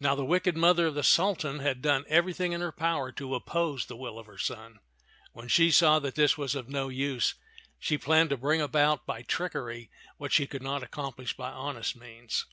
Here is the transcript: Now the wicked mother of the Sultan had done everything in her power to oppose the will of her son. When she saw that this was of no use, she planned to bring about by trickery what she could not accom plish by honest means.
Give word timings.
Now 0.00 0.14
the 0.14 0.24
wicked 0.24 0.56
mother 0.56 0.86
of 0.86 0.94
the 0.94 1.02
Sultan 1.02 1.58
had 1.58 1.82
done 1.82 2.06
everything 2.08 2.52
in 2.52 2.62
her 2.62 2.72
power 2.72 3.12
to 3.12 3.34
oppose 3.34 3.84
the 3.84 3.96
will 3.98 4.18
of 4.18 4.24
her 4.24 4.38
son. 4.38 4.78
When 5.34 5.46
she 5.46 5.70
saw 5.70 5.98
that 5.98 6.14
this 6.14 6.38
was 6.38 6.54
of 6.54 6.70
no 6.70 6.88
use, 6.88 7.34
she 7.78 7.98
planned 7.98 8.30
to 8.30 8.38
bring 8.38 8.62
about 8.62 9.04
by 9.04 9.20
trickery 9.20 9.90
what 10.16 10.32
she 10.32 10.46
could 10.46 10.62
not 10.62 10.80
accom 10.80 11.14
plish 11.16 11.36
by 11.36 11.50
honest 11.50 11.96
means. 11.96 12.46